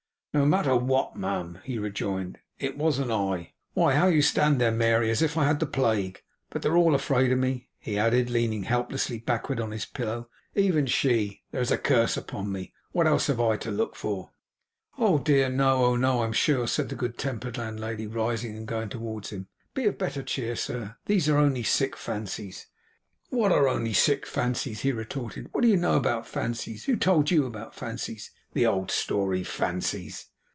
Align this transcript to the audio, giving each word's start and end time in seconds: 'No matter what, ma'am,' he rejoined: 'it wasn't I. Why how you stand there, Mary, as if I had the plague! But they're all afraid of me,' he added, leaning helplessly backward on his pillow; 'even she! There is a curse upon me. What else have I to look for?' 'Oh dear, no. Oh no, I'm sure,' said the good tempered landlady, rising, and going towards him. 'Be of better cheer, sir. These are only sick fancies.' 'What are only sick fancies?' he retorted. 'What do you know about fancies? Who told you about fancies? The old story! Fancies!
'No 0.33 0.45
matter 0.45 0.77
what, 0.77 1.17
ma'am,' 1.17 1.59
he 1.65 1.77
rejoined: 1.77 2.37
'it 2.57 2.77
wasn't 2.77 3.11
I. 3.11 3.51
Why 3.73 3.95
how 3.95 4.07
you 4.07 4.21
stand 4.21 4.61
there, 4.61 4.71
Mary, 4.71 5.09
as 5.11 5.21
if 5.21 5.35
I 5.37 5.43
had 5.43 5.59
the 5.59 5.65
plague! 5.65 6.23
But 6.49 6.61
they're 6.61 6.77
all 6.77 6.95
afraid 6.95 7.33
of 7.33 7.37
me,' 7.37 7.67
he 7.77 7.99
added, 7.99 8.29
leaning 8.29 8.63
helplessly 8.63 9.19
backward 9.19 9.59
on 9.59 9.71
his 9.71 9.83
pillow; 9.83 10.29
'even 10.55 10.85
she! 10.85 11.43
There 11.51 11.59
is 11.59 11.69
a 11.69 11.77
curse 11.77 12.15
upon 12.15 12.49
me. 12.49 12.71
What 12.93 13.07
else 13.07 13.27
have 13.27 13.41
I 13.41 13.57
to 13.57 13.71
look 13.71 13.97
for?' 13.97 14.29
'Oh 14.97 15.17
dear, 15.17 15.49
no. 15.49 15.83
Oh 15.83 15.95
no, 15.97 16.23
I'm 16.23 16.31
sure,' 16.31 16.65
said 16.65 16.87
the 16.87 16.95
good 16.95 17.17
tempered 17.17 17.57
landlady, 17.57 18.07
rising, 18.07 18.55
and 18.55 18.65
going 18.65 18.87
towards 18.87 19.31
him. 19.31 19.49
'Be 19.73 19.83
of 19.87 19.97
better 19.97 20.23
cheer, 20.23 20.55
sir. 20.55 20.95
These 21.07 21.27
are 21.27 21.35
only 21.37 21.63
sick 21.63 21.97
fancies.' 21.97 22.67
'What 23.31 23.51
are 23.51 23.67
only 23.67 23.93
sick 23.93 24.25
fancies?' 24.25 24.81
he 24.81 24.93
retorted. 24.93 25.49
'What 25.51 25.61
do 25.61 25.67
you 25.67 25.77
know 25.77 25.95
about 25.97 26.25
fancies? 26.27 26.85
Who 26.85 26.95
told 26.95 27.31
you 27.31 27.45
about 27.45 27.75
fancies? 27.75 28.31
The 28.53 28.65
old 28.65 28.91
story! 28.91 29.45
Fancies! 29.45 30.25